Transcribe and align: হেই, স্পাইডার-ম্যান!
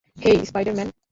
হেই, 0.17 0.37
স্পাইডার-ম্যান! 0.45 0.91